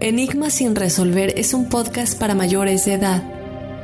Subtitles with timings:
[0.00, 3.22] Enigma sin resolver es un podcast para mayores de edad.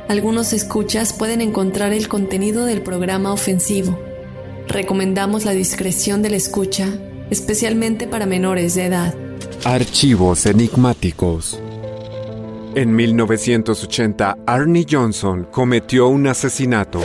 [0.09, 3.97] Algunos escuchas pueden encontrar el contenido del programa ofensivo.
[4.67, 6.89] Recomendamos la discreción del escucha,
[7.29, 9.15] especialmente para menores de edad.
[9.63, 11.59] Archivos enigmáticos.
[12.75, 17.01] En 1980, Arnie Johnson cometió un asesinato,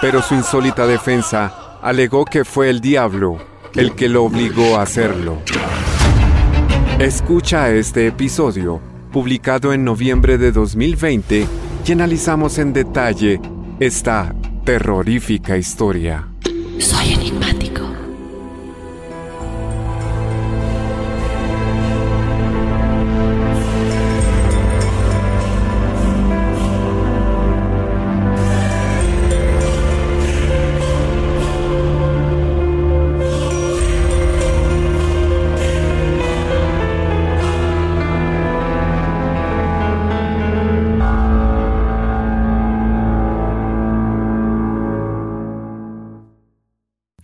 [0.00, 3.38] pero su insólita defensa alegó que fue el diablo
[3.74, 5.42] el que lo obligó a hacerlo.
[6.98, 8.80] Escucha este episodio,
[9.12, 11.44] publicado en noviembre de 2020,
[11.84, 13.40] y analizamos en detalle
[13.80, 14.32] esta
[14.64, 16.28] terrorífica historia.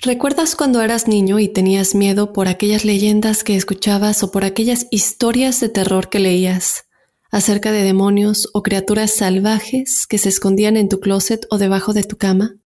[0.03, 4.87] ¿Recuerdas cuando eras niño y tenías miedo por aquellas leyendas que escuchabas o por aquellas
[4.91, 6.87] historias de terror que leías
[7.31, 12.05] acerca de demonios o criaturas salvajes que se escondían en tu closet o debajo de
[12.05, 12.57] tu cama?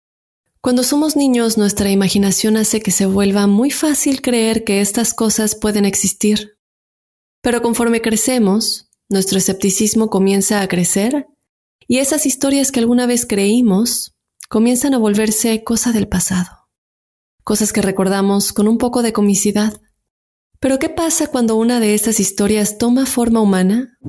[0.61, 5.55] Cuando somos niños nuestra imaginación hace que se vuelva muy fácil creer que estas cosas
[5.55, 6.57] pueden existir.
[7.41, 11.27] Pero conforme crecemos, nuestro escepticismo comienza a crecer
[11.85, 14.15] y esas historias que alguna vez creímos
[14.47, 16.64] comienzan a volverse cosa del pasado
[17.45, 19.79] cosas que recordamos con un poco de comicidad.
[20.59, 23.99] Pero ¿qué pasa cuando una de estas historias toma forma humana?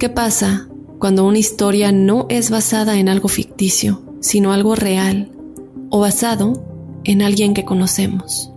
[0.00, 5.30] ¿Qué pasa cuando una historia no es basada en algo ficticio, sino algo real
[5.88, 8.52] o basado en alguien que conocemos?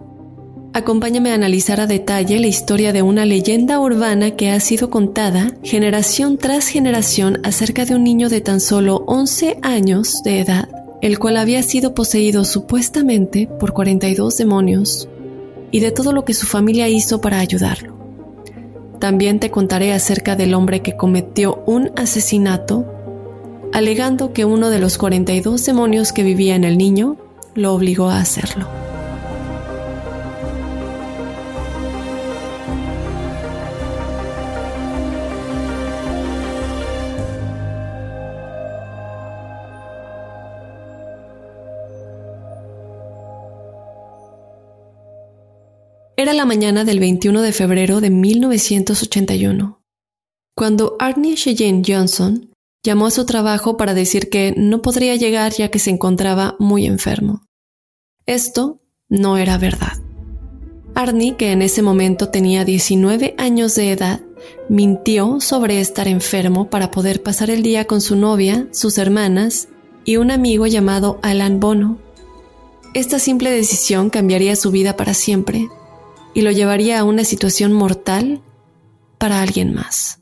[0.74, 5.52] Acompáñame a analizar a detalle la historia de una leyenda urbana que ha sido contada
[5.64, 11.20] generación tras generación acerca de un niño de tan solo 11 años de edad el
[11.20, 15.10] cual había sido poseído supuestamente por 42 demonios,
[15.72, 17.96] y de todo lo que su familia hizo para ayudarlo.
[19.00, 22.86] También te contaré acerca del hombre que cometió un asesinato,
[23.74, 27.18] alegando que uno de los 42 demonios que vivía en el niño
[27.56, 28.68] lo obligó a hacerlo.
[46.22, 49.82] Era la mañana del 21 de febrero de 1981,
[50.56, 52.52] cuando Arnie Cheyenne Johnson
[52.84, 56.86] llamó a su trabajo para decir que no podría llegar ya que se encontraba muy
[56.86, 57.42] enfermo.
[58.28, 59.94] Esto no era verdad.
[60.94, 64.22] Arnie, que en ese momento tenía 19 años de edad,
[64.70, 69.70] mintió sobre estar enfermo para poder pasar el día con su novia, sus hermanas
[70.06, 71.98] y un amigo llamado Alan Bono.
[72.94, 75.68] Esta simple decisión cambiaría su vida para siempre
[76.34, 78.42] y lo llevaría a una situación mortal
[79.18, 80.20] para alguien más.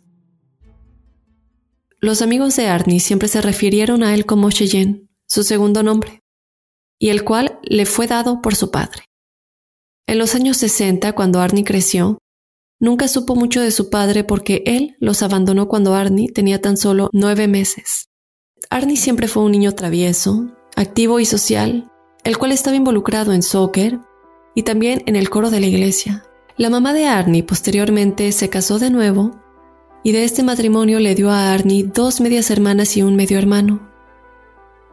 [2.01, 6.21] Los amigos de Arnie siempre se refirieron a él como Cheyenne, su segundo nombre,
[6.97, 9.03] y el cual le fue dado por su padre.
[10.07, 12.17] En los años 60, cuando Arnie creció,
[12.79, 17.09] nunca supo mucho de su padre porque él los abandonó cuando Arnie tenía tan solo
[17.13, 18.07] nueve meses.
[18.69, 21.91] Arnie siempre fue un niño travieso, activo y social,
[22.23, 23.99] el cual estaba involucrado en soccer
[24.59, 26.25] y también en el coro de la iglesia.
[26.57, 29.39] La mamá de Arnie posteriormente se casó de nuevo
[30.03, 33.89] y de este matrimonio le dio a Arnie dos medias hermanas y un medio hermano.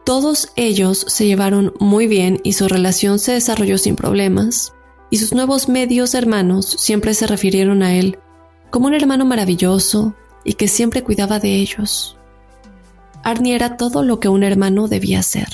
[0.05, 4.73] Todos ellos se llevaron muy bien y su relación se desarrolló sin problemas,
[5.09, 8.19] y sus nuevos medios hermanos siempre se refirieron a él
[8.69, 10.15] como un hermano maravilloso
[10.45, 12.17] y que siempre cuidaba de ellos.
[13.21, 15.49] Arnie era todo lo que un hermano debía ser,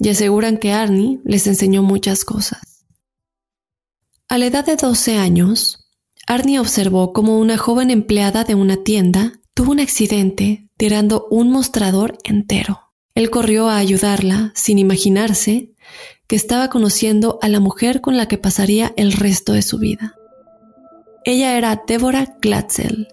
[0.00, 2.67] y aseguran que Arnie les enseñó muchas cosas.
[4.30, 5.88] A la edad de 12 años,
[6.26, 12.18] Arnie observó como una joven empleada de una tienda tuvo un accidente tirando un mostrador
[12.24, 12.78] entero.
[13.14, 15.72] Él corrió a ayudarla sin imaginarse
[16.26, 20.14] que estaba conociendo a la mujer con la que pasaría el resto de su vida.
[21.24, 23.08] Ella era Deborah Glatzel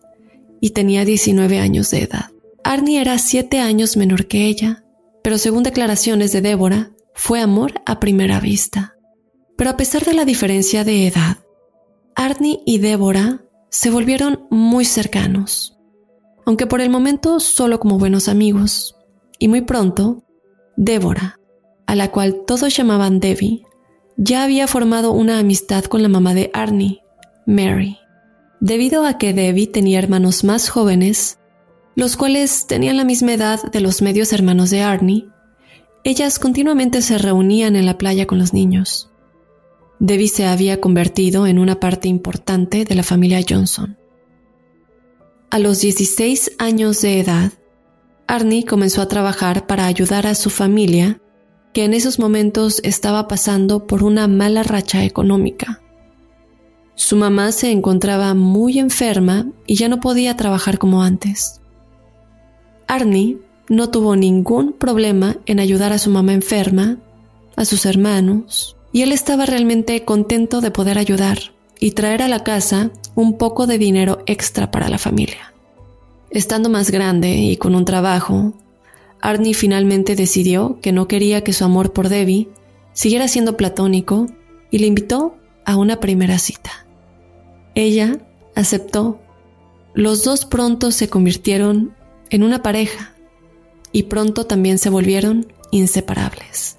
[0.60, 2.26] y tenía 19 años de edad.
[2.66, 4.84] Arnie era 7 años menor que ella,
[5.24, 8.95] pero según declaraciones de Deborah, fue amor a primera vista.
[9.56, 11.38] Pero a pesar de la diferencia de edad,
[12.16, 15.78] Arnie y Deborah se volvieron muy cercanos,
[16.46, 18.96] aunque por el momento solo como buenos amigos
[19.40, 20.24] y muy pronto,
[20.78, 21.40] Débora,
[21.86, 23.64] a la cual todos llamaban Debbie,
[24.18, 27.02] ya había formado una amistad con la mamá de Arnie,
[27.46, 27.98] Mary.
[28.60, 31.40] Debido a que Debbie tenía hermanos más jóvenes,
[31.96, 35.28] los cuales tenían la misma edad de los medios hermanos de Arnie,
[36.04, 39.12] ellas continuamente se reunían en la playa con los niños.
[40.06, 43.98] Debbie se había convertido en una parte importante de la familia Johnson.
[45.50, 47.54] A los 16 años de edad,
[48.28, 51.20] Arnie comenzó a trabajar para ayudar a su familia,
[51.74, 55.82] que en esos momentos estaba pasando por una mala racha económica.
[56.94, 61.62] Su mamá se encontraba muy enferma y ya no podía trabajar como antes.
[62.88, 67.00] Arnie no tuvo ningún problema en ayudar a su mamá enferma,
[67.56, 71.38] a sus hermanos, y él estaba realmente contento de poder ayudar
[71.82, 75.54] y traer a la casa un poco de dinero extra para la familia.
[76.30, 78.54] Estando más grande y con un trabajo,
[79.20, 82.48] Arnie finalmente decidió que no quería que su amor por Debbie
[82.94, 84.28] siguiera siendo platónico
[84.72, 86.88] y le invitó a una primera cita.
[87.76, 88.20] Ella
[88.56, 89.20] aceptó.
[89.94, 91.94] Los dos pronto se convirtieron
[92.30, 93.14] en una pareja
[93.92, 96.78] y pronto también se volvieron inseparables.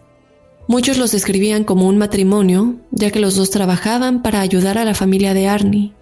[0.69, 4.95] Muchos los describían como un matrimonio, ya que los dos trabajaban para ayudar a la
[4.95, 5.93] familia de Arnie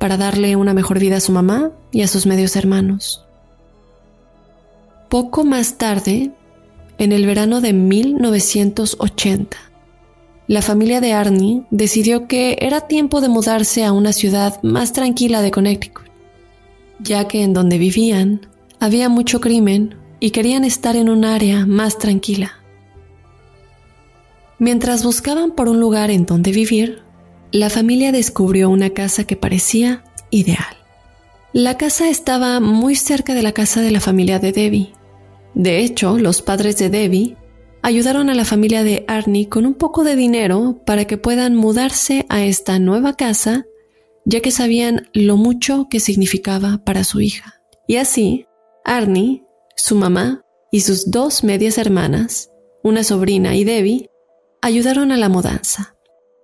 [0.00, 3.22] para darle una mejor vida a su mamá y a sus medios hermanos.
[5.10, 6.32] Poco más tarde,
[6.96, 9.58] en el verano de 1980,
[10.46, 15.42] la familia de Arnie decidió que era tiempo de mudarse a una ciudad más tranquila
[15.42, 16.06] de Connecticut,
[16.98, 18.48] ya que en donde vivían
[18.80, 22.59] había mucho crimen y querían estar en un área más tranquila.
[24.60, 27.02] Mientras buscaban por un lugar en donde vivir,
[27.50, 30.76] la familia descubrió una casa que parecía ideal.
[31.54, 34.92] La casa estaba muy cerca de la casa de la familia de Debbie.
[35.54, 37.38] De hecho, los padres de Debbie
[37.80, 42.26] ayudaron a la familia de Arnie con un poco de dinero para que puedan mudarse
[42.28, 43.64] a esta nueva casa,
[44.26, 47.62] ya que sabían lo mucho que significaba para su hija.
[47.86, 48.44] Y así,
[48.84, 49.42] Arnie,
[49.74, 52.50] su mamá y sus dos medias hermanas,
[52.82, 54.09] una sobrina y Debbie,
[54.62, 55.96] ayudaron a la mudanza.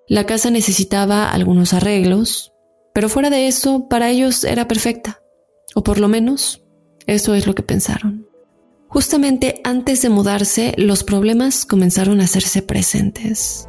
[0.08, 2.52] La casa necesitaba algunos arreglos,
[2.94, 5.20] pero fuera de eso, para ellos era perfecta.
[5.74, 6.64] O por lo menos,
[7.06, 8.26] eso es lo que pensaron.
[8.88, 13.68] Justamente antes de mudarse, los problemas comenzaron a hacerse presentes.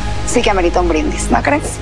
[0.27, 1.79] sí que amerita un brindis, ¿no crees?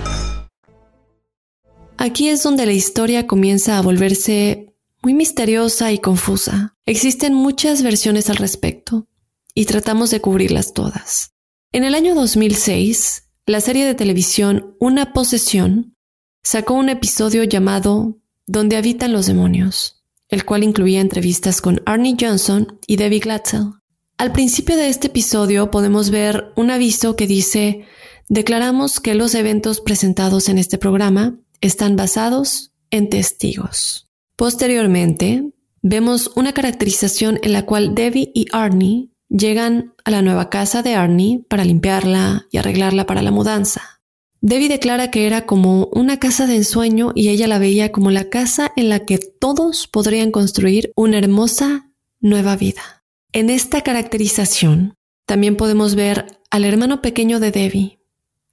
[1.97, 6.77] Aquí es donde la historia comienza a volverse muy misteriosa y confusa.
[6.85, 9.07] Existen muchas versiones al respecto
[9.53, 11.33] y tratamos de cubrirlas todas.
[11.71, 15.95] En el año 2006, la serie de televisión Una posesión
[16.43, 18.17] sacó un episodio llamado
[18.47, 23.73] Donde habitan los demonios, el cual incluía entrevistas con Arnie Johnson y Debbie Glatzel.
[24.17, 27.85] Al principio de este episodio podemos ver un aviso que dice
[28.29, 34.07] Declaramos que los eventos presentados en este programa están basados en testigos.
[34.35, 40.83] Posteriormente, vemos una caracterización en la cual Debbie y Arnie llegan a la nueva casa
[40.83, 43.99] de Arnie para limpiarla y arreglarla para la mudanza.
[44.41, 48.29] Debbie declara que era como una casa de ensueño y ella la veía como la
[48.29, 51.89] casa en la que todos podrían construir una hermosa
[52.21, 53.03] nueva vida.
[53.33, 54.93] En esta caracterización
[55.25, 57.98] también podemos ver al hermano pequeño de Debbie,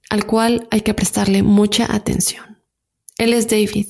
[0.09, 2.63] al cual hay que prestarle mucha atención.
[3.17, 3.87] Él es David,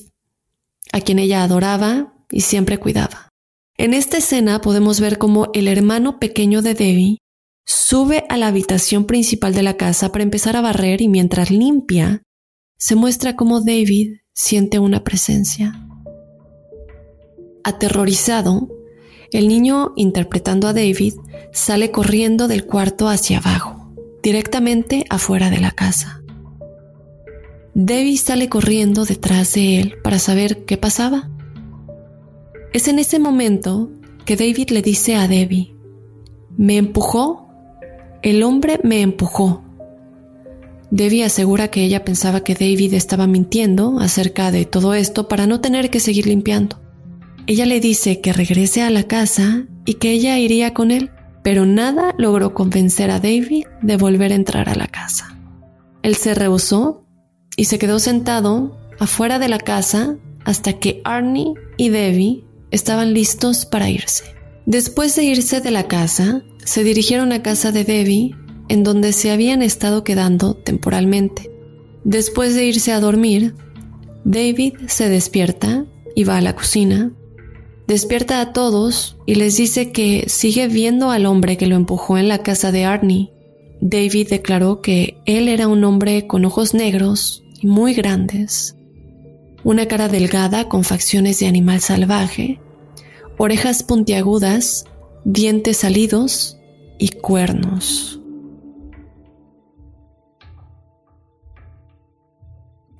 [0.92, 3.28] a quien ella adoraba y siempre cuidaba.
[3.76, 7.18] En esta escena podemos ver cómo el hermano pequeño de Debbie
[7.64, 12.22] sube a la habitación principal de la casa para empezar a barrer y mientras limpia,
[12.78, 15.86] se muestra cómo David siente una presencia.
[17.62, 18.68] Aterrorizado,
[19.30, 21.14] el niño, interpretando a David,
[21.52, 23.77] sale corriendo del cuarto hacia abajo,
[24.22, 26.22] directamente afuera de la casa.
[27.74, 31.30] Debbie sale corriendo detrás de él para saber qué pasaba.
[32.72, 33.90] Es en ese momento
[34.24, 35.74] que David le dice a Debbie,
[36.56, 37.48] me empujó,
[38.22, 39.62] el hombre me empujó.
[40.90, 45.60] Debbie asegura que ella pensaba que David estaba mintiendo acerca de todo esto para no
[45.60, 46.80] tener que seguir limpiando.
[47.46, 51.10] Ella le dice que regrese a la casa y que ella iría con él,
[51.42, 55.36] pero nada logró convencer a David de volver a entrar a la casa.
[56.02, 57.04] Él se rehusó
[57.56, 63.66] y se quedó sentado afuera de la casa hasta que Arnie y Debbie estaban listos
[63.66, 64.24] para irse.
[64.66, 68.34] Después de irse de la casa, se dirigieron a casa de Debbie,
[68.68, 71.50] en donde se habían estado quedando temporalmente.
[72.04, 73.54] Después de irse a dormir,
[74.24, 77.12] David se despierta y va a la cocina.
[77.88, 82.28] Despierta a todos y les dice que sigue viendo al hombre que lo empujó en
[82.28, 83.32] la casa de Arnie.
[83.80, 88.76] David declaró que él era un hombre con ojos negros y muy grandes,
[89.64, 92.60] una cara delgada con facciones de animal salvaje,
[93.38, 94.84] orejas puntiagudas,
[95.24, 96.58] dientes salidos
[96.98, 98.20] y cuernos.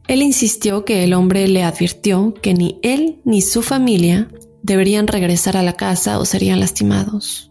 [0.07, 4.31] Él insistió que el hombre le advirtió que ni él ni su familia
[4.69, 7.51] deberían regresar a la casa o serían lastimados.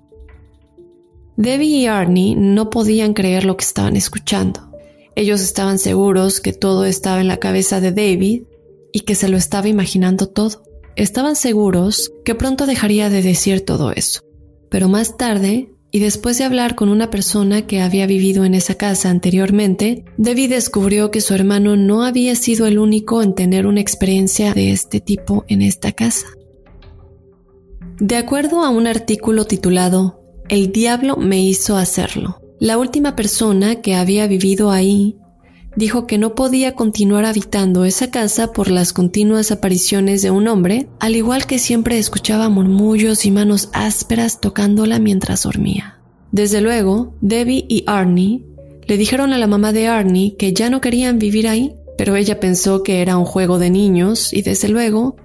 [1.36, 4.72] Debbie y Arnie no podían creer lo que estaban escuchando.
[5.16, 8.44] Ellos estaban seguros que todo estaba en la cabeza de David
[8.94, 10.64] y que se lo estaba imaginando todo.
[10.96, 14.22] Estaban seguros que pronto dejaría de decir todo eso.
[14.70, 18.76] Pero más tarde, y después de hablar con una persona que había vivido en esa
[18.76, 23.82] casa anteriormente, David descubrió que su hermano no había sido el único en tener una
[23.82, 26.28] experiencia de este tipo en esta casa.
[28.00, 33.96] De acuerdo a un artículo titulado El diablo me hizo hacerlo, la última persona que
[33.96, 35.18] había vivido ahí
[35.76, 40.90] dijo que no podía continuar habitando esa casa por las continuas apariciones de un hombre,
[41.00, 46.00] al igual que siempre escuchaba murmullos y manos ásperas tocándola mientras dormía.
[46.32, 48.44] Desde luego, Debbie y Arnie
[48.86, 52.40] le dijeron a la mamá de Arnie que ya no querían vivir ahí, pero ella
[52.40, 55.16] pensó que era un juego de niños y desde luego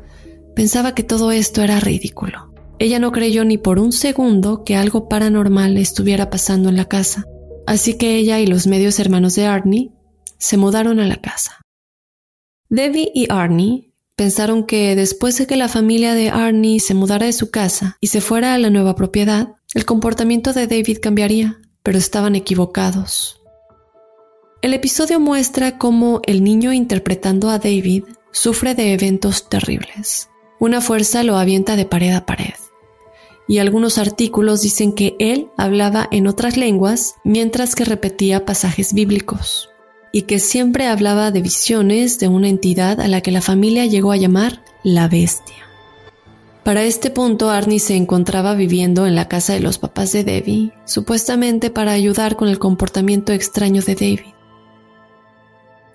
[0.54, 2.51] pensaba que todo esto era ridículo.
[2.82, 7.24] Ella no creyó ni por un segundo que algo paranormal estuviera pasando en la casa,
[7.64, 9.92] así que ella y los medios hermanos de Arnie
[10.36, 11.60] se mudaron a la casa.
[12.70, 17.32] Debbie y Arnie pensaron que después de que la familia de Arnie se mudara de
[17.32, 21.98] su casa y se fuera a la nueva propiedad, el comportamiento de David cambiaría, pero
[21.98, 23.40] estaban equivocados.
[24.60, 30.30] El episodio muestra cómo el niño interpretando a David sufre de eventos terribles.
[30.58, 32.54] Una fuerza lo avienta de pared a pared
[33.48, 39.70] y algunos artículos dicen que él hablaba en otras lenguas mientras que repetía pasajes bíblicos,
[40.12, 44.12] y que siempre hablaba de visiones de una entidad a la que la familia llegó
[44.12, 45.56] a llamar la bestia.
[46.64, 50.72] Para este punto, Arnie se encontraba viviendo en la casa de los papás de Debbie,
[50.84, 54.34] supuestamente para ayudar con el comportamiento extraño de David.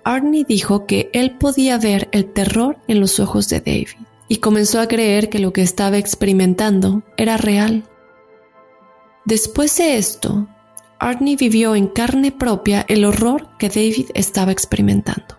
[0.04, 4.80] Arnie dijo que él podía ver el terror en los ojos de David y comenzó
[4.80, 7.84] a creer que lo que estaba experimentando era real.
[9.24, 10.48] Después de esto,
[10.98, 15.36] Arnie vivió en carne propia el horror que David estaba experimentando.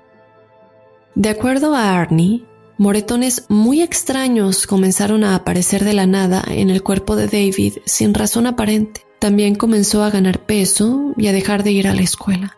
[1.16, 2.46] De acuerdo a Arnie,
[2.78, 8.14] moretones muy extraños comenzaron a aparecer de la nada en el cuerpo de David sin
[8.14, 9.02] razón aparente.
[9.20, 12.58] También comenzó a ganar peso y a dejar de ir a la escuela.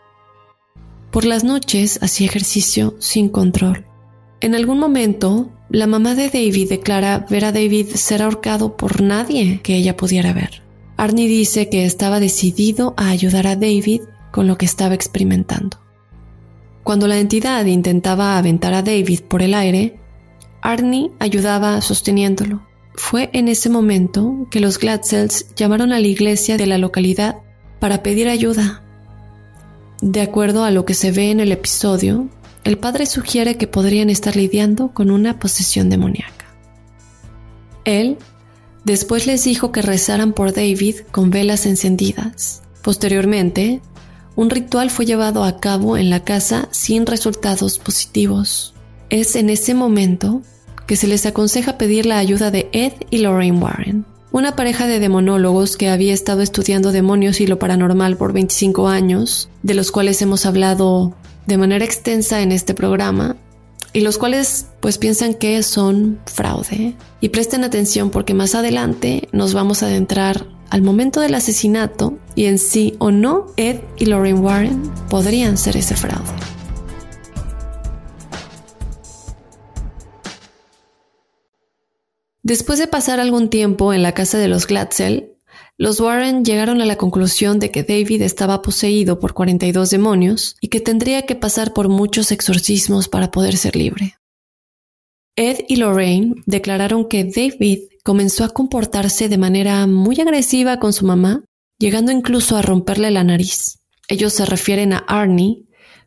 [1.10, 3.84] Por las noches hacía ejercicio sin control.
[4.40, 9.60] En algún momento, la mamá de David declara ver a David ser ahorcado por nadie
[9.62, 10.62] que ella pudiera ver.
[10.98, 15.78] Arnie dice que estaba decidido a ayudar a David con lo que estaba experimentando.
[16.84, 19.98] Cuando la entidad intentaba aventar a David por el aire,
[20.60, 22.62] Arnie ayudaba sosteniéndolo.
[22.94, 27.38] Fue en ese momento que los Gladsells llamaron a la iglesia de la localidad
[27.80, 28.82] para pedir ayuda.
[30.02, 32.28] De acuerdo a lo que se ve en el episodio,
[32.64, 36.46] el padre sugiere que podrían estar lidiando con una posesión demoníaca.
[37.84, 38.18] Él
[38.84, 42.62] después les dijo que rezaran por David con velas encendidas.
[42.82, 43.80] Posteriormente,
[44.36, 48.74] un ritual fue llevado a cabo en la casa sin resultados positivos.
[49.10, 50.42] Es en ese momento
[50.86, 55.00] que se les aconseja pedir la ayuda de Ed y Lorraine Warren, una pareja de
[55.00, 60.22] demonólogos que había estado estudiando demonios y lo paranormal por 25 años, de los cuales
[60.22, 61.14] hemos hablado
[61.46, 63.36] de manera extensa en este programa,
[63.92, 66.94] y los cuales pues piensan que son fraude.
[67.20, 72.46] Y presten atención porque más adelante nos vamos a adentrar al momento del asesinato y
[72.46, 76.32] en sí o no Ed y Lorraine Warren podrían ser ese fraude.
[82.42, 85.31] Después de pasar algún tiempo en la casa de los Glatzel,
[85.78, 90.68] los Warren llegaron a la conclusión de que David estaba poseído por 42 demonios y
[90.68, 94.16] que tendría que pasar por muchos exorcismos para poder ser libre.
[95.34, 101.06] Ed y Lorraine declararon que David comenzó a comportarse de manera muy agresiva con su
[101.06, 101.44] mamá,
[101.78, 103.78] llegando incluso a romperle la nariz.
[104.08, 105.64] Ellos se refieren a Arnie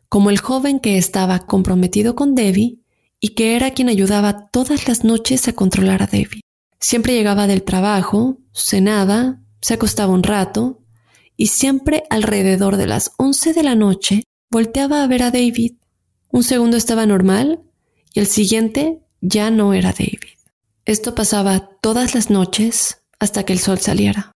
[0.08, 2.78] como el joven que estaba comprometido con Debbie
[3.20, 6.40] y que era quien ayudaba todas las noches a controlar a David.
[6.78, 10.78] Siempre llegaba del trabajo, cenaba, se acostaba un rato
[11.36, 15.72] y siempre alrededor de las 11 de la noche volteaba a ver a David.
[16.30, 17.64] Un segundo estaba normal
[18.14, 20.20] y el siguiente ya no era David.
[20.84, 24.30] Esto pasaba todas las noches hasta que el sol saliera.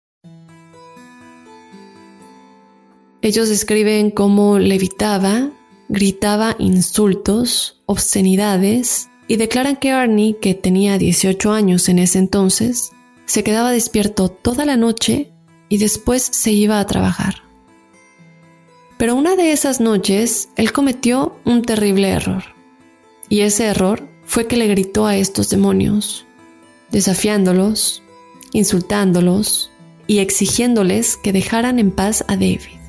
[3.21, 5.51] Ellos describen cómo levitaba
[5.89, 12.93] gritaba insultos, obscenidades y declaran que Arnie, que tenía 18 años en ese entonces,
[13.29, 15.31] se quedaba despierto toda la noche
[15.69, 17.43] y después se iba a trabajar.
[18.97, 22.43] Pero una de esas noches él cometió un terrible error.
[23.29, 26.25] Y ese error fue que le gritó a estos demonios,
[26.89, 28.01] desafiándolos,
[28.51, 29.69] insultándolos
[30.07, 32.79] y exigiéndoles que dejaran en paz a David.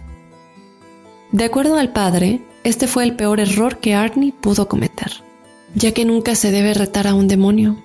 [1.33, 5.13] De acuerdo al padre, este fue el peor error que Arnie pudo cometer,
[5.75, 7.77] ya que nunca se debe retar a un demonio.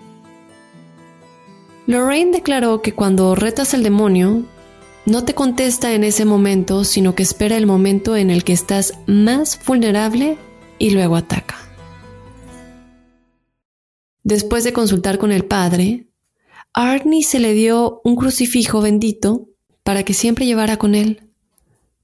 [1.87, 4.43] Lorraine declaró que cuando retas al demonio,
[5.05, 8.93] no te contesta en ese momento, sino que espera el momento en el que estás
[9.05, 10.37] más vulnerable
[10.79, 11.57] y luego ataca.
[14.23, 16.07] Después de consultar con el padre,
[16.73, 19.49] Arnie se le dio un crucifijo bendito
[19.83, 21.31] para que siempre llevara con él.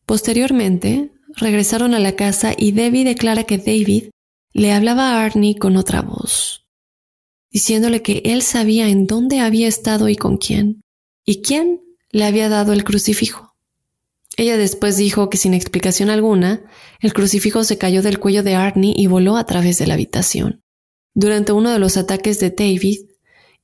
[0.06, 4.12] Posteriormente, regresaron a la casa y Debbie declara que David
[4.54, 6.61] le hablaba a Arnie con otra voz,
[7.52, 10.82] diciéndole que él sabía en dónde había estado y con quién,
[11.26, 13.56] y quién le había dado el crucifijo.
[14.38, 16.64] Ella después dijo que sin explicación alguna,
[17.02, 20.62] el crucifijo se cayó del cuello de Arnie y voló a través de la habitación.
[21.14, 23.00] Durante uno de los ataques de David,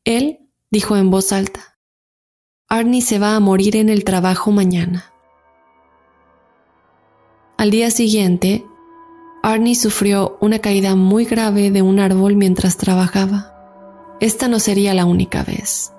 [0.04, 1.80] él dijo en voz alta,
[2.68, 5.14] Arnie se va a morir en el trabajo mañana.
[7.58, 8.66] Al día siguiente,
[9.42, 13.57] Arnie sufrió una caída muy grave de un árbol mientras trabajaba.
[14.20, 15.92] Esta no sería la única vez.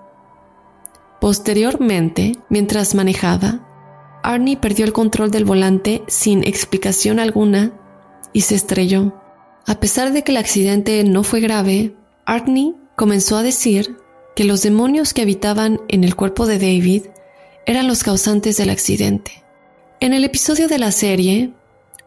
[1.20, 3.64] Posteriormente, mientras manejaba,
[4.22, 7.72] Arnie perdió el control del volante sin explicación alguna
[8.32, 9.14] y se estrelló.
[9.66, 13.96] A pesar de que el accidente no fue grave, Arnie comenzó a decir
[14.34, 17.04] que los demonios que habitaban en el cuerpo de David
[17.66, 19.44] eran los causantes del accidente.
[20.00, 21.52] En el episodio de la serie,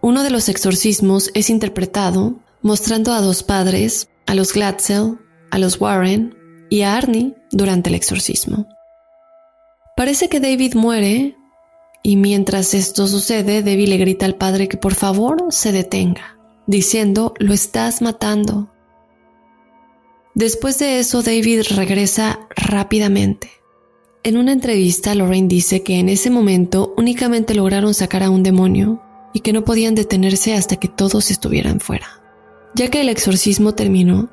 [0.01, 5.17] uno de los exorcismos es interpretado mostrando a dos padres, a los Glatzel,
[5.51, 6.35] a los Warren
[6.69, 8.67] y a Arnie durante el exorcismo.
[9.95, 11.35] Parece que David muere
[12.03, 17.33] y mientras esto sucede, Debbie le grita al padre que por favor se detenga, diciendo,
[17.37, 18.71] lo estás matando.
[20.33, 23.51] Después de eso, David regresa rápidamente.
[24.23, 29.01] En una entrevista, Lorraine dice que en ese momento únicamente lograron sacar a un demonio
[29.33, 32.07] y que no podían detenerse hasta que todos estuvieran fuera.
[32.73, 34.29] Ya que el exorcismo terminó,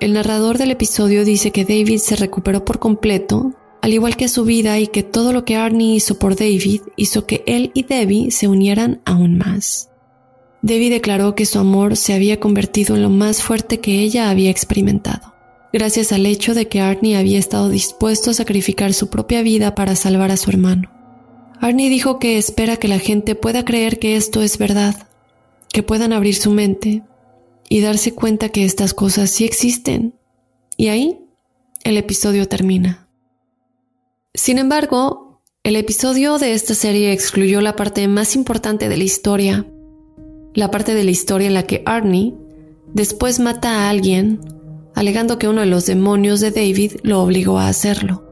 [0.00, 4.44] el narrador del episodio dice que David se recuperó por completo, al igual que su
[4.44, 8.30] vida y que todo lo que Arnie hizo por David hizo que él y Debbie
[8.30, 9.90] se unieran aún más.
[10.62, 14.50] Debbie declaró que su amor se había convertido en lo más fuerte que ella había
[14.50, 15.34] experimentado,
[15.72, 19.96] gracias al hecho de que Arnie había estado dispuesto a sacrificar su propia vida para
[19.96, 20.90] salvar a su hermano.
[21.60, 25.08] Arnie dijo que espera que la gente pueda creer que esto es verdad,
[25.72, 27.02] que puedan abrir su mente
[27.68, 30.14] y darse cuenta que estas cosas sí existen.
[30.76, 31.20] Y ahí
[31.84, 33.08] el episodio termina.
[34.34, 39.66] Sin embargo, el episodio de esta serie excluyó la parte más importante de la historia,
[40.54, 42.34] la parte de la historia en la que Arnie
[42.94, 44.40] después mata a alguien,
[44.94, 48.24] alegando que uno de los demonios de David lo obligó a hacerlo.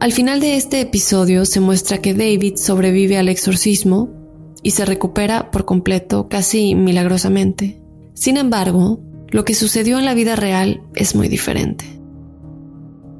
[0.00, 4.10] Al final de este episodio se muestra que David sobrevive al exorcismo
[4.62, 7.83] y se recupera por completo casi milagrosamente.
[8.14, 11.84] Sin embargo, lo que sucedió en la vida real es muy diferente.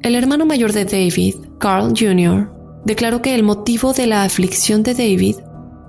[0.01, 2.51] El hermano mayor de David, Carl Jr.,
[2.85, 5.37] declaró que el motivo de la aflicción de David,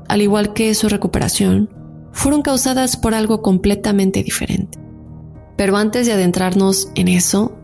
[0.08, 1.70] al igual que su recuperación,
[2.12, 4.78] fueron causadas por algo completamente diferente.
[5.56, 7.56] Pero antes de adentrarnos en eso,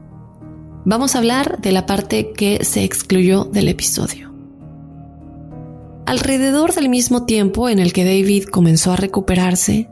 [0.84, 4.32] vamos a hablar de la parte que se excluyó del episodio.
[6.04, 9.88] Alrededor del mismo tiempo en el que David comenzó a recuperarse,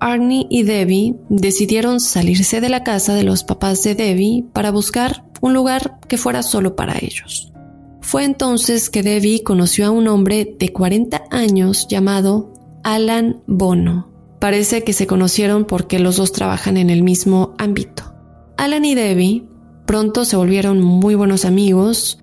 [0.00, 5.24] Arnie y Debbie decidieron salirse de la casa de los papás de Debbie para buscar
[5.40, 7.52] un lugar que fuera solo para ellos.
[8.00, 12.52] Fue entonces que Debbie conoció a un hombre de 40 años llamado
[12.84, 14.12] Alan Bono.
[14.38, 18.14] Parece que se conocieron porque los dos trabajan en el mismo ámbito.
[18.56, 19.44] Alan y Debbie
[19.86, 22.18] pronto se volvieron muy buenos amigos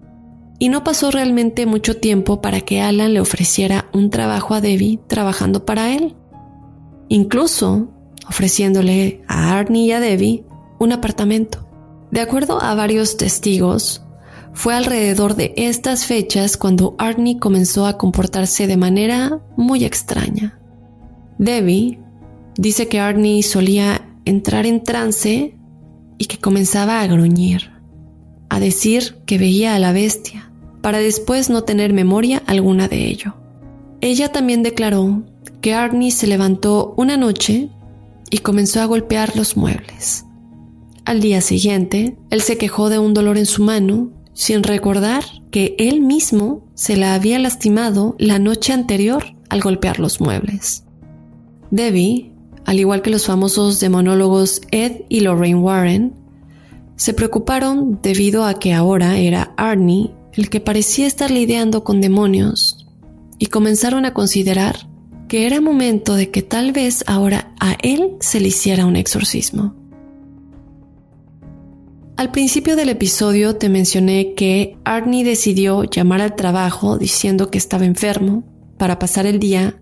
[0.59, 4.99] y no pasó realmente mucho tiempo para que Alan le ofreciera un trabajo a Debbie
[5.07, 6.15] trabajando para él
[7.09, 7.89] incluso
[8.27, 10.45] ofreciéndole a Arnie y a Debbie
[10.79, 11.67] un apartamento.
[12.11, 14.03] De acuerdo a varios testigos,
[14.53, 20.59] fue alrededor de estas fechas cuando Arnie comenzó a comportarse de manera muy extraña.
[21.39, 21.99] Debbie
[22.55, 25.57] dice que Arnie solía entrar en trance
[26.17, 27.71] y que comenzaba a gruñir,
[28.49, 33.35] a decir que veía a la bestia, para después no tener memoria alguna de ello.
[34.01, 35.23] Ella también declaró
[35.63, 37.69] que Arnie se levantó una noche
[38.29, 40.25] y comenzó a golpear los muebles.
[41.05, 45.73] Al día siguiente, él se quejó de un dolor en su mano, sin recordar que
[45.79, 50.83] él mismo se la había lastimado la noche anterior al golpear los muebles.
[51.71, 52.33] Debbie,
[52.65, 56.13] al igual que los famosos demonólogos Ed y Lorraine Warren,
[56.97, 62.85] se preocuparon debido a que ahora era Arnie el que parecía estar lidiando con demonios
[63.39, 64.91] y comenzaron a considerar
[65.33, 69.73] que era momento de que tal vez ahora a él se le hiciera un exorcismo.
[72.17, 77.85] Al principio del episodio te mencioné que Arnie decidió llamar al trabajo diciendo que estaba
[77.85, 78.43] enfermo
[78.77, 79.75] para pasar el día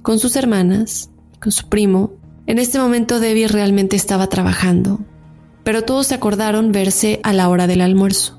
[0.00, 2.14] con sus hermanas, con su primo.
[2.46, 5.00] En este momento Debbie realmente estaba trabajando,
[5.64, 8.38] pero todos acordaron verse a la hora del almuerzo.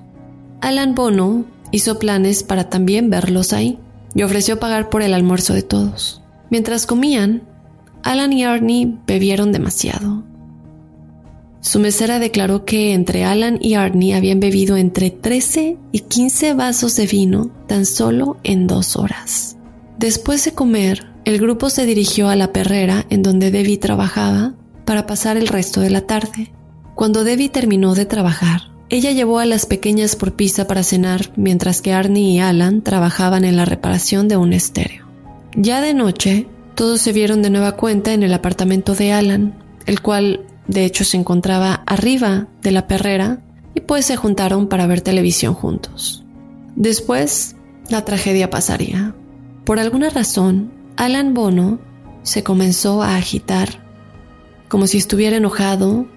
[0.61, 3.77] Alan Bono hizo planes para también verlos ahí
[4.15, 6.24] y ofreció pagar por el almuerzo de todos.
[6.49, 7.43] Mientras comían,
[8.03, 10.23] Alan y Arnie bebieron demasiado.
[11.61, 16.95] Su mesera declaró que entre Alan y Arnie habían bebido entre 13 y 15 vasos
[16.95, 19.57] de vino tan solo en dos horas.
[19.97, 24.53] Después de comer, el grupo se dirigió a la perrera en donde Debbie trabajaba
[24.85, 26.51] para pasar el resto de la tarde.
[26.93, 31.81] Cuando Debbie terminó de trabajar, ella llevó a las pequeñas por pizza para cenar mientras
[31.81, 35.04] que Arnie y Alan trabajaban en la reparación de un estéreo.
[35.55, 40.01] Ya de noche, todos se vieron de nueva cuenta en el apartamento de Alan, el
[40.01, 43.41] cual de hecho se encontraba arriba de la perrera,
[43.73, 46.25] y pues se juntaron para ver televisión juntos.
[46.75, 47.55] Después,
[47.89, 49.15] la tragedia pasaría.
[49.63, 51.79] Por alguna razón, Alan Bono
[52.23, 53.83] se comenzó a agitar,
[54.67, 56.07] como si estuviera enojado,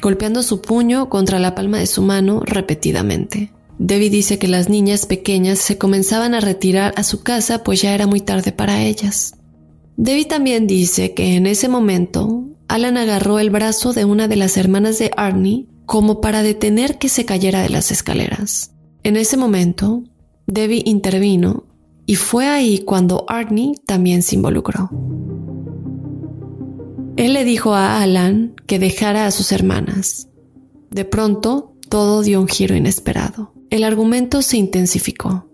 [0.00, 3.52] golpeando su puño contra la palma de su mano repetidamente.
[3.82, 7.94] Debbie dice que las niñas pequeñas se comenzaban a retirar a su casa pues ya
[7.94, 9.32] era muy tarde para ellas.
[9.96, 14.58] Debbie también dice que en ese momento Alan agarró el brazo de una de las
[14.58, 18.72] hermanas de Arnie como para detener que se cayera de las escaleras.
[19.02, 20.04] En ese momento,
[20.46, 21.64] Debbie intervino
[22.04, 24.90] y fue ahí cuando Arnie también se involucró.
[27.16, 30.28] Él le dijo a Alan que dejara a sus hermanas.
[30.90, 33.54] De pronto, todo dio un giro inesperado.
[33.70, 35.46] El argumento se intensificó.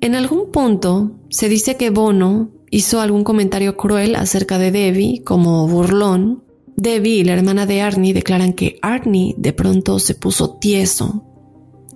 [0.00, 5.68] En algún punto se dice que Bono hizo algún comentario cruel acerca de Debbie como
[5.68, 6.42] burlón.
[6.76, 11.24] Debbie y la hermana de Arnie declaran que Arnie de pronto se puso tieso,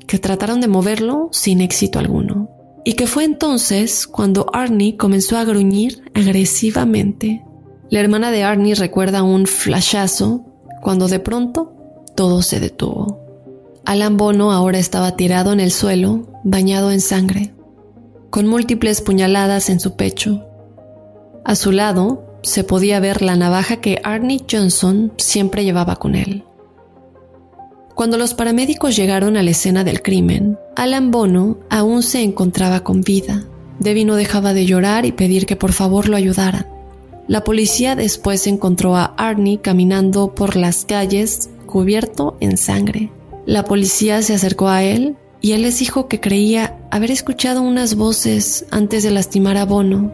[0.06, 2.50] que trataron de moverlo sin éxito alguno,
[2.84, 7.44] y que fue entonces cuando Arnie comenzó a gruñir agresivamente.
[7.90, 10.44] La hermana de Arnie recuerda un flashazo
[10.82, 11.72] cuando de pronto
[12.14, 13.27] todo se detuvo.
[13.88, 17.54] Alan Bono ahora estaba tirado en el suelo, bañado en sangre
[18.30, 20.44] con múltiples puñaladas en su pecho.
[21.44, 26.44] A su lado se podía ver la navaja que Arnie Johnson siempre llevaba con él.
[27.94, 33.00] Cuando los paramédicos llegaron a la escena del crimen, Alan Bono aún se encontraba con
[33.00, 33.44] vida.
[33.80, 36.66] Debbie no dejaba de llorar y pedir que por favor lo ayudaran.
[37.26, 43.10] La policía después encontró a Arnie caminando por las calles cubierto en sangre.
[43.48, 47.94] La policía se acercó a él y él les dijo que creía haber escuchado unas
[47.94, 50.12] voces antes de lastimar a Bono,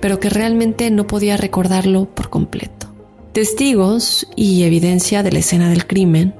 [0.00, 2.86] pero que realmente no podía recordarlo por completo.
[3.32, 6.32] Testigos y evidencia de la escena del crimen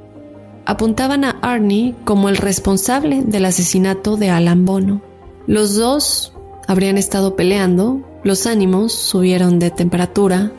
[0.66, 5.02] apuntaban a Arnie como el responsable del asesinato de Alan Bono.
[5.48, 6.32] Los dos
[6.68, 10.52] habrían estado peleando, los ánimos subieron de temperatura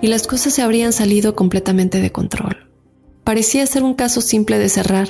[0.00, 2.71] y las cosas se habrían salido completamente de control.
[3.32, 5.08] Parecía ser un caso simple de cerrar,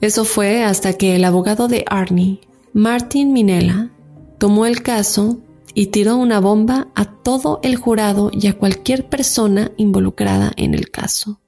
[0.00, 2.40] eso fue hasta que el abogado de Arnie,
[2.72, 3.92] Martin Minella,
[4.38, 5.38] tomó el caso
[5.72, 10.90] y tiró una bomba a todo el jurado y a cualquier persona involucrada en el
[10.90, 11.40] caso.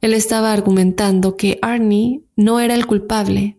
[0.00, 3.58] Él estaba argumentando que Arnie no era el culpable,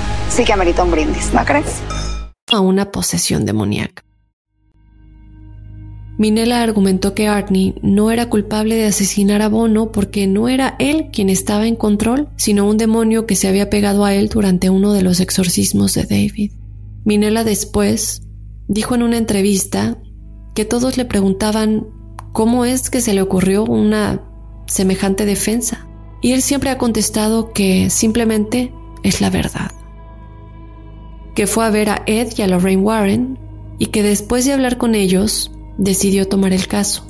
[0.31, 1.81] sí que amerita un brindis, ¿no crees?
[2.51, 4.03] a una posesión demoníaca.
[6.17, 11.09] Minella argumentó que Arnie no era culpable de asesinar a Bono porque no era él
[11.11, 14.93] quien estaba en control, sino un demonio que se había pegado a él durante uno
[14.93, 16.51] de los exorcismos de David.
[17.05, 18.21] Minella después
[18.67, 19.97] dijo en una entrevista
[20.53, 21.87] que todos le preguntaban
[22.33, 24.21] cómo es que se le ocurrió una
[24.67, 25.87] semejante defensa.
[26.21, 29.71] Y él siempre ha contestado que simplemente es la verdad.
[31.35, 33.39] Que fue a ver a Ed y a Lorraine Warren
[33.79, 37.05] y que después de hablar con ellos decidió tomar el caso.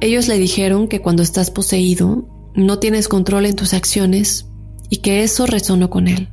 [0.00, 4.46] Ellos le dijeron que cuando estás poseído no tienes control en tus acciones
[4.90, 6.28] y que eso resonó con él.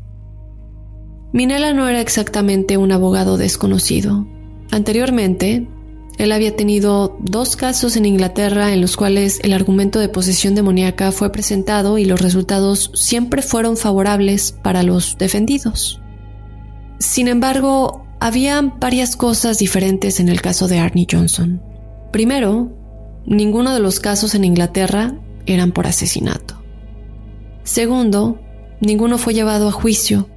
[1.31, 4.27] Minella no era exactamente un abogado desconocido.
[4.71, 5.67] Anteriormente,
[6.17, 11.11] él había tenido dos casos en Inglaterra en los cuales el argumento de posesión demoníaca
[11.11, 16.02] fue presentado y los resultados siempre fueron favorables para los defendidos.
[17.03, 21.61] Sin embargo, había varias cosas diferentes en el caso de Arnie Johnson.
[22.13, 22.71] Primero,
[23.25, 25.13] ninguno de los casos en Inglaterra
[25.45, 26.63] eran por asesinato.
[27.63, 28.39] Segundo,
[28.79, 30.29] ninguno fue llevado a juicio.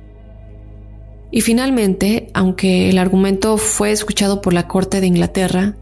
[1.30, 5.76] Y finalmente, aunque el argumento fue escuchado por la Corte de Inglaterra,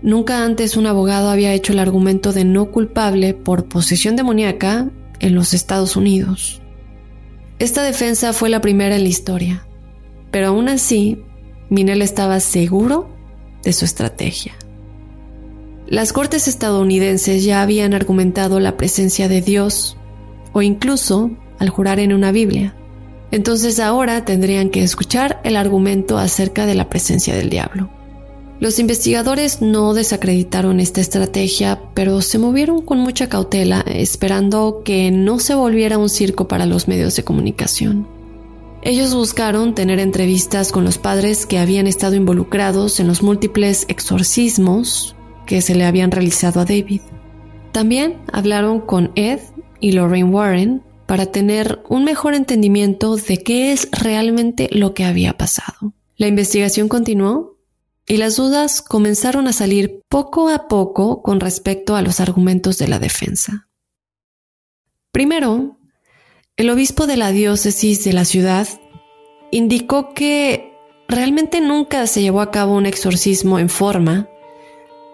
[0.00, 4.88] nunca antes un abogado había hecho el argumento de no culpable por posesión demoníaca
[5.20, 6.62] en los Estados Unidos.
[7.58, 9.66] Esta defensa fue la primera en la historia,
[10.32, 11.22] pero aún así,
[11.70, 13.08] Minel estaba seguro
[13.62, 14.54] de su estrategia.
[15.86, 19.96] Las cortes estadounidenses ya habían argumentado la presencia de Dios,
[20.52, 22.74] o incluso al jurar en una Biblia.
[23.30, 27.90] Entonces ahora tendrían que escuchar el argumento acerca de la presencia del diablo.
[28.58, 35.40] Los investigadores no desacreditaron esta estrategia, pero se movieron con mucha cautela, esperando que no
[35.40, 38.21] se volviera un circo para los medios de comunicación.
[38.84, 45.14] Ellos buscaron tener entrevistas con los padres que habían estado involucrados en los múltiples exorcismos
[45.46, 47.00] que se le habían realizado a David.
[47.70, 49.38] También hablaron con Ed
[49.78, 55.38] y Lorraine Warren para tener un mejor entendimiento de qué es realmente lo que había
[55.38, 55.94] pasado.
[56.16, 57.58] La investigación continuó
[58.08, 62.88] y las dudas comenzaron a salir poco a poco con respecto a los argumentos de
[62.88, 63.68] la defensa.
[65.12, 65.78] Primero,
[66.56, 68.68] el obispo de la diócesis de la ciudad
[69.50, 70.74] indicó que
[71.08, 74.28] realmente nunca se llevó a cabo un exorcismo en forma,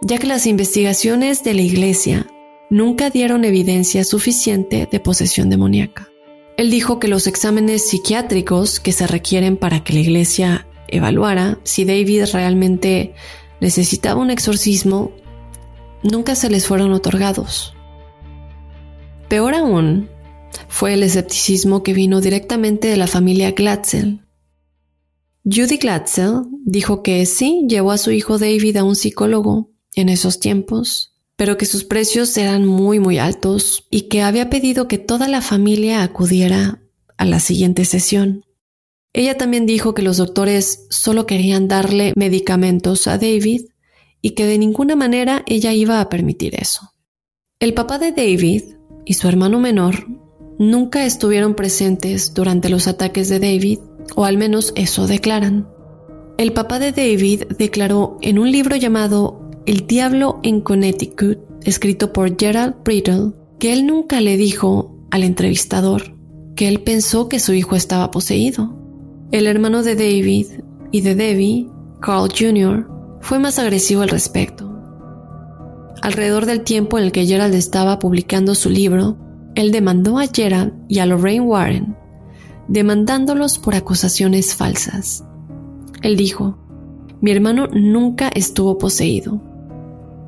[0.03, 2.27] ya que las investigaciones de la iglesia
[2.71, 6.09] nunca dieron evidencia suficiente de posesión demoníaca.
[6.57, 11.85] Él dijo que los exámenes psiquiátricos que se requieren para que la iglesia evaluara si
[11.85, 13.15] David realmente
[13.61, 15.13] necesitaba un exorcismo
[16.03, 17.75] nunca se les fueron otorgados.
[19.29, 20.09] Peor aún
[20.69, 24.23] fue el escepticismo que vino directamente de la familia Glatzel.
[25.45, 30.41] Judy Glatzel dijo que sí llevó a su hijo David a un psicólogo en esos
[30.41, 35.29] tiempos, pero que sus precios eran muy muy altos y que había pedido que toda
[35.29, 36.83] la familia acudiera
[37.17, 38.45] a la siguiente sesión.
[39.13, 43.63] Ella también dijo que los doctores solo querían darle medicamentos a David
[44.21, 46.93] y que de ninguna manera ella iba a permitir eso.
[47.59, 48.63] El papá de David
[49.05, 50.07] y su hermano menor
[50.59, 53.79] nunca estuvieron presentes durante los ataques de David,
[54.15, 55.69] o al menos eso declaran.
[56.37, 62.39] El papá de David declaró en un libro llamado El Diablo en Connecticut, escrito por
[62.39, 66.19] Gerald Brittle, que él nunca le dijo al entrevistador
[66.55, 68.75] que él pensó que su hijo estaba poseído.
[69.31, 70.47] El hermano de David
[70.91, 71.69] y de Debbie,
[72.01, 72.89] Carl Jr.,
[73.21, 74.65] fue más agresivo al respecto.
[76.03, 79.17] Alrededor del tiempo en el que Gerald estaba publicando su libro,
[79.59, 81.97] él demandó a Gerald y a Lorraine Warren,
[82.69, 85.25] demandándolos por acusaciones falsas.
[86.01, 86.57] Él dijo,
[87.21, 89.43] mi hermano nunca estuvo poseído.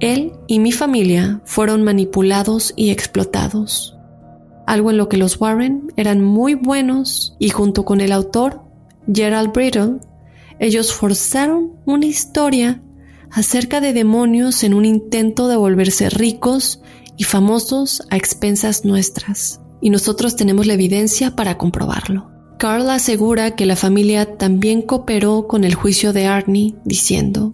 [0.00, 3.96] Él y mi familia fueron manipulados y explotados,
[4.66, 8.62] algo en lo que los Warren eran muy buenos y junto con el autor,
[9.14, 9.98] Gerald Brittle,
[10.58, 12.82] ellos forzaron una historia
[13.30, 16.82] acerca de demonios en un intento de volverse ricos
[17.20, 22.30] y famosos a expensas nuestras, y nosotros tenemos la evidencia para comprobarlo.
[22.58, 27.52] Carl asegura que la familia también cooperó con el juicio de Arnie, diciendo,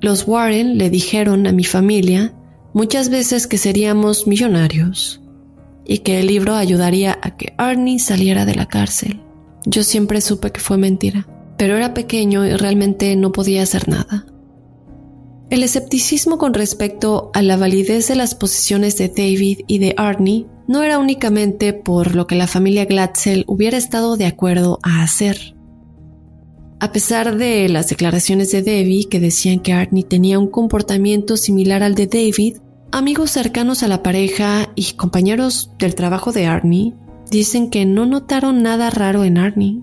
[0.00, 2.34] Los Warren le dijeron a mi familia
[2.72, 5.20] muchas veces que seríamos millonarios
[5.84, 9.20] y que el libro ayudaría a que Arnie saliera de la cárcel.
[9.66, 14.24] Yo siempre supe que fue mentira, pero era pequeño y realmente no podía hacer nada.
[15.48, 20.46] El escepticismo con respecto a la validez de las posiciones de David y de Arnie
[20.66, 25.54] no era únicamente por lo que la familia Glatzel hubiera estado de acuerdo a hacer.
[26.80, 31.84] A pesar de las declaraciones de Debbie que decían que Arnie tenía un comportamiento similar
[31.84, 32.56] al de David,
[32.90, 36.94] amigos cercanos a la pareja y compañeros del trabajo de Arnie
[37.30, 39.82] dicen que no notaron nada raro en Arnie.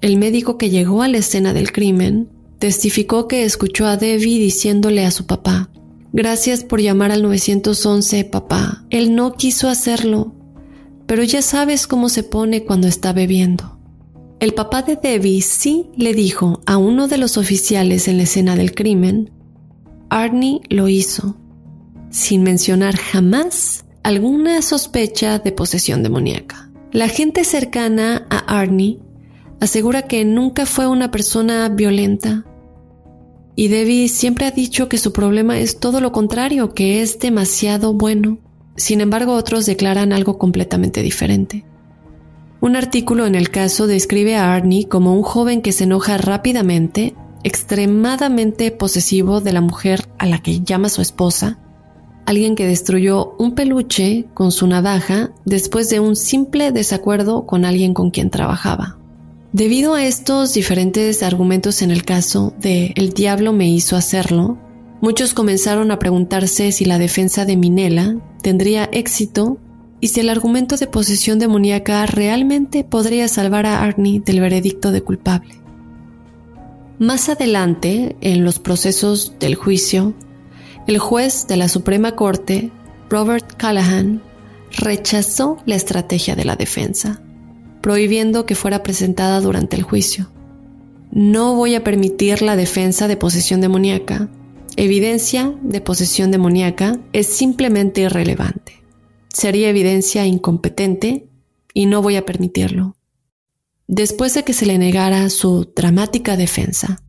[0.00, 2.30] El médico que llegó a la escena del crimen
[2.64, 5.68] Testificó que escuchó a Debbie diciéndole a su papá,
[6.14, 8.86] Gracias por llamar al 911, papá.
[8.88, 10.32] Él no quiso hacerlo,
[11.04, 13.78] pero ya sabes cómo se pone cuando está bebiendo.
[14.40, 18.56] El papá de Debbie sí le dijo a uno de los oficiales en la escena
[18.56, 19.30] del crimen,
[20.08, 21.36] Arnie lo hizo,
[22.08, 26.70] sin mencionar jamás alguna sospecha de posesión demoníaca.
[26.92, 29.00] La gente cercana a Arnie
[29.60, 32.46] asegura que nunca fue una persona violenta
[33.56, 37.92] y Debbie siempre ha dicho que su problema es todo lo contrario, que es demasiado
[37.94, 38.38] bueno.
[38.76, 41.64] Sin embargo, otros declaran algo completamente diferente.
[42.60, 47.14] Un artículo en el caso describe a Arnie como un joven que se enoja rápidamente,
[47.44, 51.58] extremadamente posesivo de la mujer a la que llama su esposa,
[52.26, 57.94] alguien que destruyó un peluche con su navaja después de un simple desacuerdo con alguien
[57.94, 58.98] con quien trabajaba.
[59.54, 64.58] Debido a estos diferentes argumentos en el caso de El diablo me hizo hacerlo,
[65.00, 69.58] muchos comenzaron a preguntarse si la defensa de Minela tendría éxito
[70.00, 75.02] y si el argumento de posesión demoníaca realmente podría salvar a Arnie del veredicto de
[75.02, 75.54] culpable.
[76.98, 80.14] Más adelante, en los procesos del juicio,
[80.88, 82.72] el juez de la Suprema Corte,
[83.08, 84.20] Robert Callahan,
[84.72, 87.20] rechazó la estrategia de la defensa
[87.84, 90.30] prohibiendo que fuera presentada durante el juicio.
[91.10, 94.30] No voy a permitir la defensa de posesión demoníaca.
[94.76, 98.82] Evidencia de posesión demoníaca es simplemente irrelevante.
[99.28, 101.28] Sería evidencia incompetente
[101.74, 102.96] y no voy a permitirlo.
[103.86, 107.02] Después de que se le negara su dramática defensa,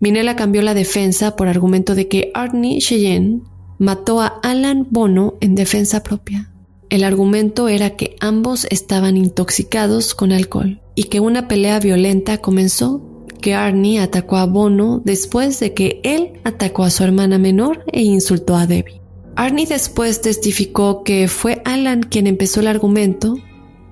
[0.00, 3.42] Minella cambió la defensa por argumento de que Arnie Cheyenne
[3.78, 6.50] mató a Alan Bono en defensa propia.
[6.88, 13.02] El argumento era que ambos estaban intoxicados con alcohol y que una pelea violenta comenzó,
[13.40, 18.02] que Arnie atacó a Bono después de que él atacó a su hermana menor e
[18.02, 19.02] insultó a Debbie.
[19.34, 23.36] Arnie después testificó que fue Alan quien empezó el argumento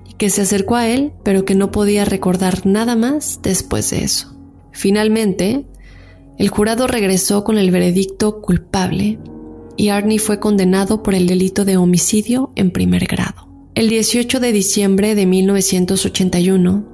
[0.09, 4.05] y que se acercó a él, pero que no podía recordar nada más después de
[4.05, 4.33] eso.
[4.71, 5.65] Finalmente,
[6.37, 9.19] el jurado regresó con el veredicto culpable
[9.77, 13.47] y Arnie fue condenado por el delito de homicidio en primer grado.
[13.75, 16.85] El 18 de diciembre de 1981,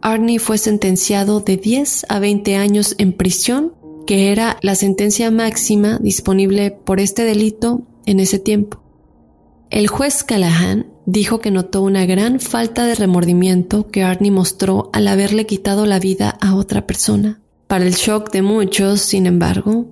[0.00, 3.72] Arnie fue sentenciado de 10 a 20 años en prisión
[4.06, 8.82] que era la sentencia máxima disponible por este delito en ese tiempo.
[9.70, 15.08] El juez Callahan dijo que notó una gran falta de remordimiento que Arnie mostró al
[15.08, 17.40] haberle quitado la vida a otra persona.
[17.66, 19.86] Para el shock de muchos, sin embargo,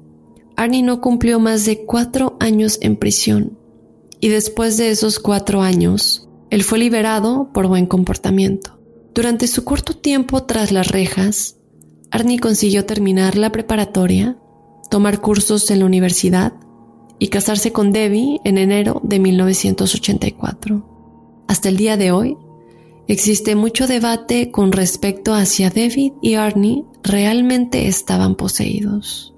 [0.57, 3.59] Arnie no cumplió más de cuatro años en prisión
[4.23, 8.79] y después de esos cuatro años, él fue liberado por buen comportamiento.
[9.15, 11.57] Durante su corto tiempo tras las rejas,
[12.13, 14.39] Arnie consiguió terminar la preparatoria,
[14.91, 16.53] tomar cursos en la universidad
[17.19, 21.45] y casarse con Debbie en enero de 1984.
[21.49, 22.37] Hasta el día de hoy,
[23.09, 29.32] existe mucho debate con respecto a si David y Arnie realmente estaban poseídos.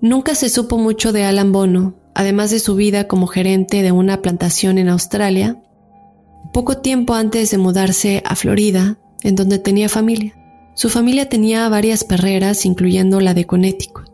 [0.00, 4.20] Nunca se supo mucho de Alan Bono, además de su vida como gerente de una
[4.20, 5.62] plantación en Australia,
[6.52, 10.34] poco tiempo antes de mudarse a Florida, en donde tenía familia.
[10.74, 14.10] Su familia tenía varias perreras, incluyendo la de Connecticut,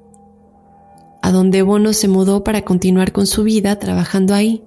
[1.20, 4.64] a donde Bono se mudó para continuar con su vida trabajando ahí.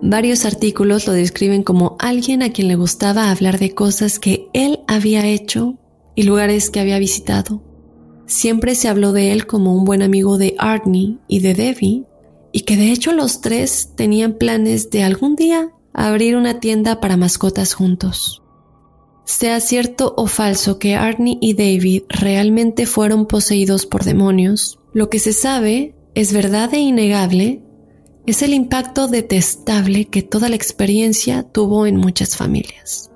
[0.00, 4.80] Varios artículos lo describen como alguien a quien le gustaba hablar de cosas que él
[4.86, 5.78] había hecho
[6.14, 7.71] y lugares que había visitado.
[8.26, 12.04] Siempre se habló de él como un buen amigo de Arnie y de Debbie,
[12.52, 17.16] y que de hecho los tres tenían planes de algún día abrir una tienda para
[17.16, 18.42] mascotas juntos.
[19.24, 25.18] Sea cierto o falso que Arnie y David realmente fueron poseídos por demonios, lo que
[25.18, 27.62] se sabe, es verdad e innegable,
[28.26, 33.11] es el impacto detestable que toda la experiencia tuvo en muchas familias.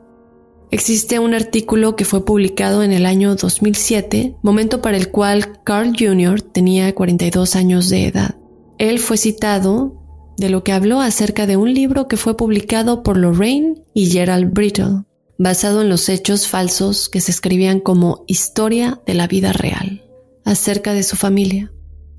[0.71, 5.93] Existe un artículo que fue publicado en el año 2007, momento para el cual Carl
[5.97, 6.43] Jr.
[6.43, 8.37] tenía 42 años de edad.
[8.79, 10.03] Él fue citado
[10.37, 14.53] de lo que habló acerca de un libro que fue publicado por Lorraine y Gerald
[14.53, 15.05] Brittle,
[15.39, 20.03] basado en los hechos falsos que se escribían como historia de la vida real,
[20.45, 21.73] acerca de su familia.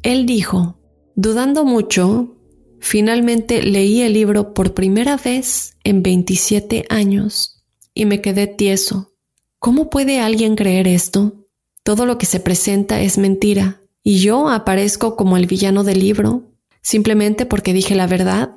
[0.03, 0.79] Él dijo,
[1.15, 2.37] dudando mucho,
[2.79, 7.56] finalmente leí el libro por primera vez en 27 años
[7.97, 9.13] y me quedé tieso.
[9.57, 11.47] ¿Cómo puede alguien creer esto?
[11.83, 16.43] Todo lo que se presenta es mentira y yo aparezco como el villano del libro
[16.81, 18.51] simplemente porque dije la verdad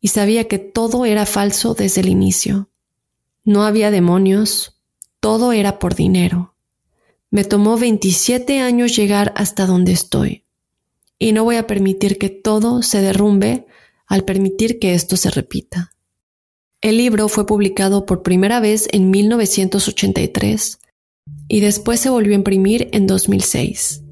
[0.00, 2.68] y sabía que todo era falso desde el inicio.
[3.44, 4.80] No había demonios,
[5.20, 6.56] todo era por dinero.
[7.30, 10.44] Me tomó 27 años llegar hasta donde estoy,
[11.18, 13.66] y no voy a permitir que todo se derrumbe
[14.06, 15.92] al permitir que esto se repita.
[16.84, 20.80] El libro fue publicado por primera vez en 1983
[21.48, 24.02] y después se volvió a imprimir en 2006.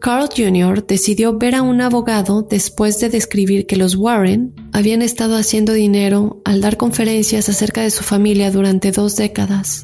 [0.00, 0.86] Carl Jr.
[0.86, 6.40] decidió ver a un abogado después de describir que los Warren habían estado haciendo dinero
[6.44, 9.82] al dar conferencias acerca de su familia durante dos décadas.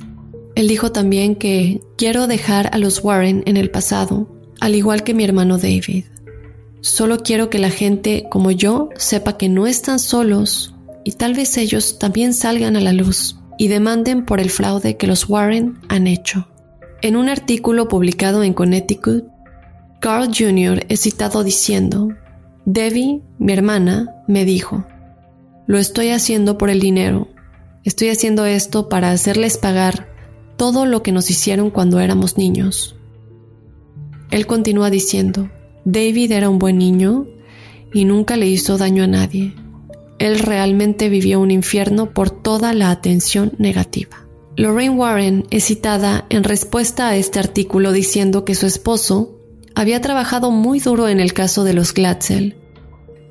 [0.54, 5.12] Él dijo también que quiero dejar a los Warren en el pasado, al igual que
[5.12, 6.04] mi hermano David.
[6.82, 10.75] Solo quiero que la gente como yo sepa que no están solos
[11.06, 15.06] y tal vez ellos también salgan a la luz y demanden por el fraude que
[15.06, 16.48] los Warren han hecho.
[17.00, 19.24] En un artículo publicado en Connecticut,
[20.00, 20.84] Carl Jr.
[20.88, 22.08] es citado diciendo,
[22.64, 24.84] Debbie, mi hermana, me dijo,
[25.68, 27.28] lo estoy haciendo por el dinero,
[27.84, 30.08] estoy haciendo esto para hacerles pagar
[30.56, 32.96] todo lo que nos hicieron cuando éramos niños.
[34.32, 35.52] Él continúa diciendo,
[35.84, 37.28] David era un buen niño
[37.94, 39.54] y nunca le hizo daño a nadie.
[40.18, 44.26] Él realmente vivió un infierno por toda la atención negativa.
[44.56, 49.38] Lorraine Warren es citada en respuesta a este artículo diciendo que su esposo
[49.74, 52.56] había trabajado muy duro en el caso de los Glatzel,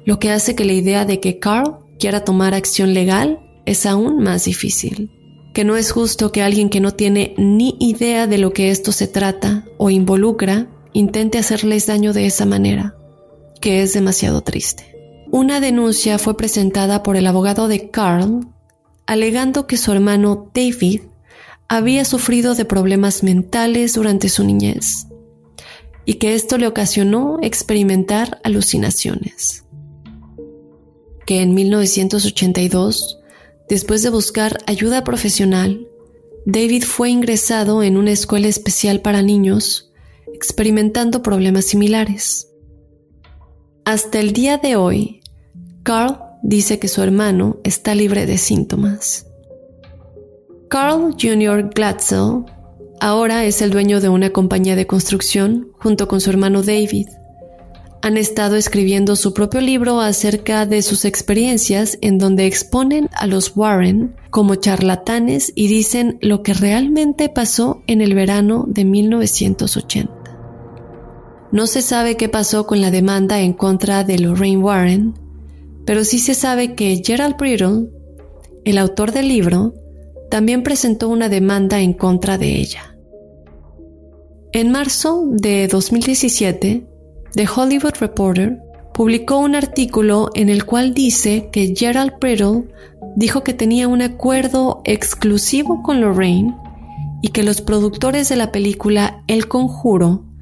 [0.06, 4.22] lo que hace que la idea de que Carl quiera tomar acción legal es aún
[4.22, 5.10] más difícil.
[5.56, 8.92] Que no es justo que alguien que no tiene ni idea de lo que esto
[8.92, 12.96] se trata o involucra intente hacerles daño de esa manera,
[13.60, 14.95] que es demasiado triste.
[15.32, 18.48] Una denuncia fue presentada por el abogado de Carl
[19.06, 21.02] alegando que su hermano David
[21.68, 25.08] había sufrido de problemas mentales durante su niñez
[26.06, 29.64] y que esto le ocasionó experimentar alucinaciones.
[31.26, 33.18] que en 1982,
[33.68, 35.88] después de buscar ayuda profesional,
[36.46, 39.92] David fue ingresado en una escuela especial para niños,
[40.36, 42.50] experimentando problemas similares.
[43.86, 45.22] Hasta el día de hoy,
[45.84, 49.28] Carl dice que su hermano está libre de síntomas.
[50.70, 51.70] Carl Jr.
[51.70, 52.46] Glatzel
[53.00, 57.10] ahora es el dueño de una compañía de construcción junto con su hermano David.
[58.02, 63.56] Han estado escribiendo su propio libro acerca de sus experiencias en donde exponen a los
[63.56, 70.15] Warren como charlatanes y dicen lo que realmente pasó en el verano de 1980.
[71.56, 75.14] No se sabe qué pasó con la demanda en contra de Lorraine Warren,
[75.86, 77.88] pero sí se sabe que Gerald Brittle,
[78.66, 79.74] el autor del libro,
[80.30, 82.98] también presentó una demanda en contra de ella.
[84.52, 86.86] En marzo de 2017,
[87.36, 88.60] The Hollywood Reporter
[88.94, 92.66] publicó un artículo en el cual dice que Gerald Brittle
[93.16, 96.54] dijo que tenía un acuerdo exclusivo con Lorraine
[97.22, 100.35] y que los productores de la película El Conjuro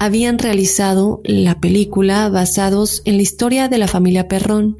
[0.00, 4.78] habían realizado la película basados en la historia de la familia Perrón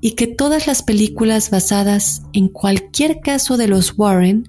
[0.00, 4.48] y que todas las películas basadas en cualquier caso de los Warren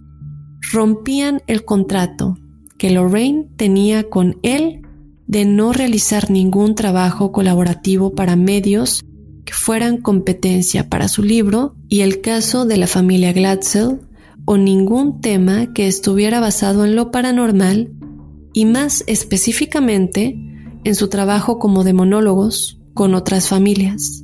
[0.72, 2.38] rompían el contrato
[2.78, 4.82] que Lorraine tenía con él
[5.28, 9.04] de no realizar ningún trabajo colaborativo para medios
[9.44, 14.00] que fueran competencia para su libro y el caso de la familia Glatzel
[14.46, 17.92] o ningún tema que estuviera basado en lo paranormal
[18.54, 20.38] y más específicamente
[20.84, 24.24] en su trabajo como demonólogos con otras familias.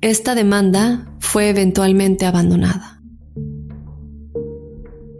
[0.00, 3.02] Esta demanda fue eventualmente abandonada.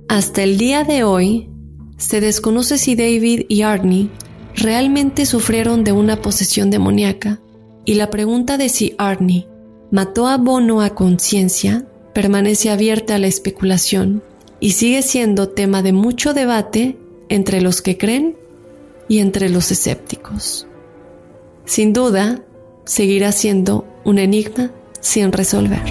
[0.09, 1.51] Hasta el día de hoy,
[1.97, 4.11] se desconoce si David y Arnie
[4.55, 7.41] realmente sufrieron de una posesión demoníaca
[7.85, 9.49] y la pregunta de si Arnie
[9.91, 14.23] mató a Bono a conciencia permanece abierta a la especulación
[14.61, 16.99] y sigue siendo tema de mucho debate
[17.35, 18.37] entre los que creen
[19.09, 20.69] y entre los escépticos.
[21.65, 22.45] Sin duda,
[22.85, 24.71] seguirá siendo un enigma
[25.01, 25.83] sin resolver.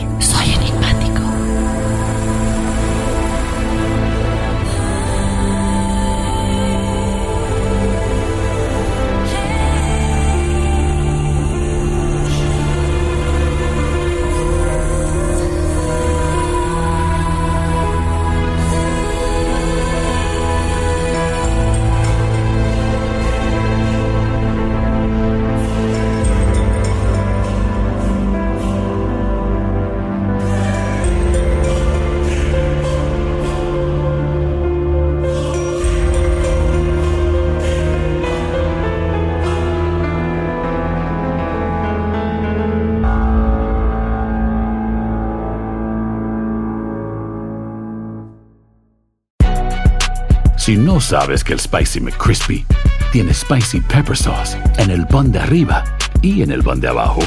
[51.03, 52.65] Sabes que el Spicy McCrispy
[53.11, 55.83] tiene Spicy Pepper Sauce en el pan de arriba
[56.21, 57.21] y en el pan de abajo,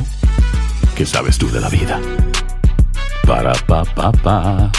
[0.96, 2.00] ¿qué sabes tú de la vida?
[3.26, 4.72] Para, pa, pa, pa.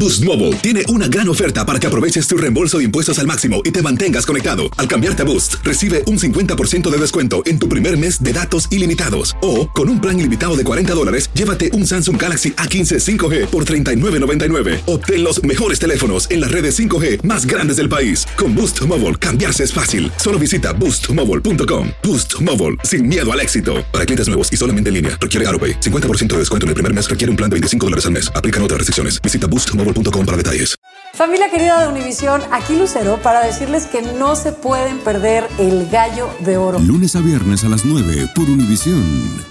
[0.00, 3.60] Boost Mobile tiene una gran oferta para que aproveches tu reembolso de impuestos al máximo
[3.64, 4.70] y te mantengas conectado.
[4.78, 8.68] Al cambiarte a Boost, recibe un 50% de descuento en tu primer mes de datos
[8.70, 9.36] ilimitados.
[9.42, 13.64] O, con un plan ilimitado de 40 dólares, llévate un Samsung Galaxy A15 5G por
[13.64, 14.82] $39.99.
[14.86, 18.26] Obtén los mejores teléfonos en las redes 5G más grandes del país.
[18.36, 20.12] Con Boost Mobile, cambiarse es fácil.
[20.16, 21.88] Solo visita boostmobile.com.
[22.02, 23.84] Boost Mobile, sin miedo al éxito.
[23.90, 25.80] Para clientes nuevos y solamente en línea, requiere AroPay.
[25.80, 28.30] 50% de descuento en el primer mes requiere un plan de 25 dólares al mes.
[28.34, 29.20] Aplican otras restricciones.
[29.22, 30.76] Visita boostmobile.com para detalles.
[31.14, 36.28] Familia querida de Univisión, aquí Lucero para decirles que no se pueden perder el gallo
[36.40, 36.78] de oro.
[36.78, 39.49] Lunes a viernes a las 9 por Univisión.